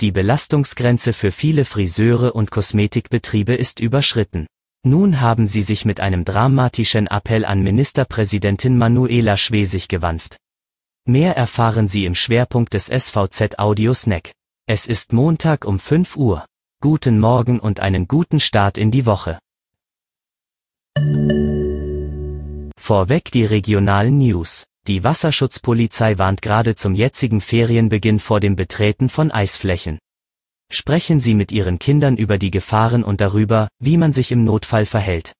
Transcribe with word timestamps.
Die 0.00 0.12
Belastungsgrenze 0.12 1.12
für 1.12 1.30
viele 1.30 1.66
Friseure 1.66 2.34
und 2.34 2.50
Kosmetikbetriebe 2.50 3.54
ist 3.54 3.80
überschritten. 3.80 4.46
Nun 4.82 5.20
haben 5.20 5.46
sie 5.46 5.60
sich 5.60 5.84
mit 5.84 6.00
einem 6.00 6.24
dramatischen 6.24 7.06
Appell 7.06 7.44
an 7.44 7.62
Ministerpräsidentin 7.62 8.78
Manuela 8.78 9.36
Schwesig 9.36 9.88
gewandt. 9.88 10.36
Mehr 11.06 11.36
erfahren 11.36 11.86
Sie 11.86 12.06
im 12.06 12.14
Schwerpunkt 12.14 12.72
des 12.72 12.86
SVZ 12.86 13.58
Audio 13.58 13.92
Snack. 13.92 14.32
Es 14.66 14.86
ist 14.86 15.12
Montag 15.12 15.66
um 15.66 15.78
5 15.78 16.16
Uhr. 16.16 16.46
Guten 16.80 17.18
Morgen 17.18 17.60
und 17.60 17.80
einen 17.80 18.08
guten 18.08 18.40
Start 18.40 18.78
in 18.78 18.90
die 18.90 19.04
Woche. 19.04 19.38
Vorweg 22.78 23.30
die 23.32 23.44
regionalen 23.44 24.16
News. 24.16 24.69
Die 24.86 25.04
Wasserschutzpolizei 25.04 26.18
warnt 26.18 26.42
gerade 26.42 26.74
zum 26.74 26.94
jetzigen 26.94 27.40
Ferienbeginn 27.40 28.18
vor 28.18 28.40
dem 28.40 28.56
Betreten 28.56 29.08
von 29.08 29.30
Eisflächen. 29.30 29.98
Sprechen 30.72 31.20
Sie 31.20 31.34
mit 31.34 31.52
Ihren 31.52 31.78
Kindern 31.78 32.16
über 32.16 32.38
die 32.38 32.50
Gefahren 32.50 33.04
und 33.04 33.20
darüber, 33.20 33.68
wie 33.78 33.96
man 33.96 34.12
sich 34.12 34.32
im 34.32 34.44
Notfall 34.44 34.86
verhält. 34.86 35.32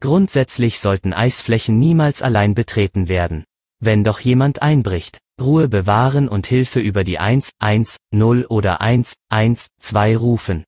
Grundsätzlich 0.00 0.78
sollten 0.78 1.12
Eisflächen 1.12 1.78
niemals 1.78 2.20
allein 2.20 2.54
betreten 2.54 3.08
werden. 3.08 3.44
Wenn 3.80 4.04
doch 4.04 4.20
jemand 4.20 4.62
einbricht, 4.62 5.18
Ruhe 5.40 5.68
bewahren 5.68 6.28
und 6.28 6.46
Hilfe 6.46 6.80
über 6.80 7.04
die 7.04 7.18
1, 7.18 7.50
1, 7.58 7.96
0 8.12 8.46
oder 8.48 8.80
1, 8.80 9.14
1, 9.30 9.68
2 9.80 10.16
rufen. 10.16 10.64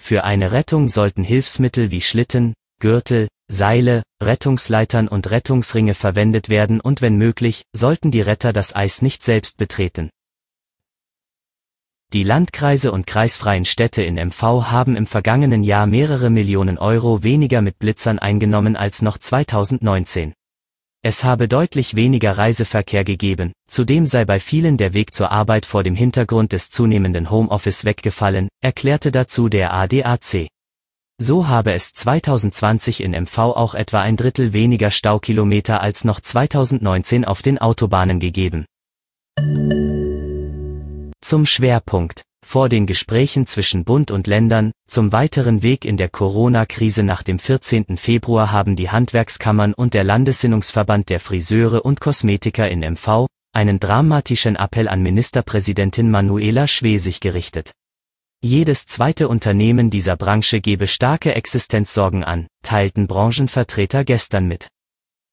Für 0.00 0.24
eine 0.24 0.52
Rettung 0.52 0.88
sollten 0.88 1.24
Hilfsmittel 1.24 1.90
wie 1.90 2.00
Schlitten, 2.00 2.54
Gürtel, 2.80 3.28
Seile, 3.50 4.02
Rettungsleitern 4.22 5.08
und 5.08 5.30
Rettungsringe 5.30 5.94
verwendet 5.94 6.50
werden 6.50 6.80
und 6.80 7.00
wenn 7.00 7.16
möglich, 7.16 7.62
sollten 7.72 8.10
die 8.10 8.20
Retter 8.20 8.52
das 8.52 8.76
Eis 8.76 9.00
nicht 9.00 9.22
selbst 9.22 9.56
betreten. 9.56 10.10
Die 12.12 12.24
Landkreise 12.24 12.92
und 12.92 13.06
kreisfreien 13.06 13.64
Städte 13.64 14.02
in 14.02 14.14
MV 14.14 14.42
haben 14.70 14.96
im 14.96 15.06
vergangenen 15.06 15.62
Jahr 15.62 15.86
mehrere 15.86 16.30
Millionen 16.30 16.78
Euro 16.78 17.22
weniger 17.22 17.60
mit 17.62 17.78
Blitzern 17.78 18.18
eingenommen 18.18 18.76
als 18.76 19.02
noch 19.02 19.18
2019. 19.18 20.32
Es 21.02 21.22
habe 21.22 21.48
deutlich 21.48 21.96
weniger 21.96 22.36
Reiseverkehr 22.36 23.04
gegeben, 23.04 23.52
zudem 23.66 24.04
sei 24.04 24.24
bei 24.24 24.40
vielen 24.40 24.76
der 24.76 24.94
Weg 24.94 25.14
zur 25.14 25.30
Arbeit 25.30 25.64
vor 25.64 25.82
dem 25.82 25.94
Hintergrund 25.94 26.52
des 26.52 26.70
zunehmenden 26.70 27.30
Homeoffice 27.30 27.84
weggefallen, 27.84 28.48
erklärte 28.62 29.12
dazu 29.12 29.48
der 29.48 29.72
ADAC. 29.72 30.48
So 31.20 31.48
habe 31.48 31.72
es 31.72 31.92
2020 31.94 33.02
in 33.02 33.10
MV 33.10 33.38
auch 33.38 33.74
etwa 33.74 34.00
ein 34.00 34.16
Drittel 34.16 34.52
weniger 34.52 34.92
Staukilometer 34.92 35.80
als 35.80 36.04
noch 36.04 36.20
2019 36.20 37.24
auf 37.24 37.42
den 37.42 37.58
Autobahnen 37.58 38.20
gegeben. 38.20 38.66
Zum 41.20 41.44
Schwerpunkt. 41.44 42.22
Vor 42.46 42.68
den 42.68 42.86
Gesprächen 42.86 43.46
zwischen 43.46 43.84
Bund 43.84 44.12
und 44.12 44.28
Ländern, 44.28 44.70
zum 44.86 45.10
weiteren 45.10 45.62
Weg 45.62 45.84
in 45.84 45.96
der 45.96 46.08
Corona-Krise 46.08 47.02
nach 47.02 47.24
dem 47.24 47.40
14. 47.40 47.96
Februar 47.96 48.52
haben 48.52 48.76
die 48.76 48.88
Handwerkskammern 48.88 49.74
und 49.74 49.94
der 49.94 50.04
Landessinnungsverband 50.04 51.08
der 51.08 51.18
Friseure 51.18 51.84
und 51.84 52.00
Kosmetiker 52.00 52.70
in 52.70 52.80
MV 52.80 53.26
einen 53.52 53.80
dramatischen 53.80 54.54
Appell 54.54 54.86
an 54.86 55.02
Ministerpräsidentin 55.02 56.12
Manuela 56.12 56.68
Schwesig 56.68 57.20
gerichtet. 57.20 57.72
Jedes 58.40 58.86
zweite 58.86 59.26
Unternehmen 59.26 59.90
dieser 59.90 60.16
Branche 60.16 60.60
gebe 60.60 60.86
starke 60.86 61.34
Existenzsorgen 61.34 62.22
an, 62.22 62.46
teilten 62.62 63.08
Branchenvertreter 63.08 64.04
gestern 64.04 64.46
mit. 64.46 64.68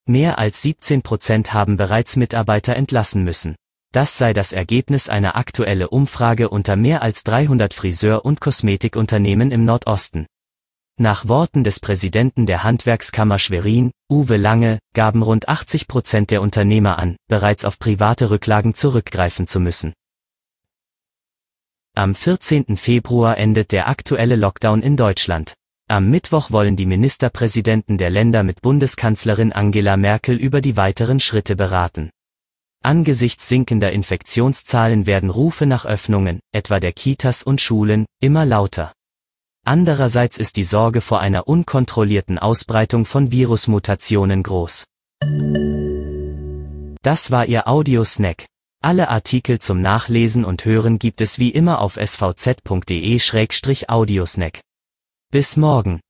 Mehr 0.07 0.39
als 0.39 0.63
17 0.63 1.03
Prozent 1.03 1.53
haben 1.53 1.77
bereits 1.77 2.15
Mitarbeiter 2.15 2.75
entlassen 2.75 3.23
müssen. 3.23 3.55
Das 3.91 4.17
sei 4.17 4.33
das 4.33 4.53
Ergebnis 4.53 5.07
einer 5.07 5.35
aktuellen 5.35 5.87
Umfrage 5.87 6.49
unter 6.49 6.75
mehr 6.75 7.03
als 7.03 7.23
300 7.23 7.75
Friseur- 7.75 8.25
und 8.25 8.41
Kosmetikunternehmen 8.41 9.51
im 9.51 9.65
Nordosten. 9.65 10.25
Nach 10.99 11.27
Worten 11.27 11.63
des 11.63 11.79
Präsidenten 11.79 12.47
der 12.47 12.63
Handwerkskammer 12.63 13.37
Schwerin, 13.37 13.91
Uwe 14.11 14.37
Lange, 14.37 14.79
gaben 14.95 15.21
rund 15.21 15.47
80 15.47 15.87
Prozent 15.87 16.31
der 16.31 16.41
Unternehmer 16.41 16.97
an, 16.97 17.17
bereits 17.27 17.65
auf 17.65 17.77
private 17.77 18.31
Rücklagen 18.31 18.73
zurückgreifen 18.73 19.45
zu 19.45 19.59
müssen. 19.59 19.93
Am 21.97 22.13
14. 22.13 22.75
Februar 22.75 23.37
endet 23.37 23.71
der 23.71 23.87
aktuelle 23.87 24.35
Lockdown 24.35 24.81
in 24.81 24.97
Deutschland. 24.97 25.53
Am 25.87 26.09
Mittwoch 26.09 26.51
wollen 26.51 26.75
die 26.75 26.85
Ministerpräsidenten 26.85 27.97
der 27.97 28.09
Länder 28.09 28.43
mit 28.43 28.61
Bundeskanzlerin 28.61 29.53
Angela 29.53 29.95
Merkel 29.95 30.35
über 30.35 30.59
die 30.59 30.75
weiteren 30.75 31.21
Schritte 31.21 31.55
beraten. 31.55 32.09
Angesichts 32.83 33.47
sinkender 33.47 33.93
Infektionszahlen 33.93 35.05
werden 35.05 35.29
Rufe 35.29 35.65
nach 35.65 35.85
Öffnungen, 35.85 36.41
etwa 36.51 36.81
der 36.81 36.91
Kitas 36.91 37.43
und 37.43 37.61
Schulen, 37.61 38.05
immer 38.19 38.45
lauter. 38.45 38.91
Andererseits 39.65 40.37
ist 40.37 40.57
die 40.57 40.65
Sorge 40.65 40.99
vor 40.99 41.21
einer 41.21 41.47
unkontrollierten 41.47 42.37
Ausbreitung 42.37 43.05
von 43.05 43.31
Virusmutationen 43.31 44.43
groß. 44.43 44.83
Das 47.01 47.31
war 47.31 47.45
Ihr 47.45 47.69
Audiosnack. 47.69 48.47
Alle 48.85 49.09
Artikel 49.09 49.57
zum 49.57 49.81
Nachlesen 49.81 50.45
und 50.45 50.63
Hören 50.63 50.99
gibt 50.99 51.19
es 51.19 51.39
wie 51.39 51.49
immer 51.49 51.81
auf 51.81 51.97
svz.de-audiosnack. 51.97 54.59
Bis 55.31 55.57
morgen. 55.57 56.01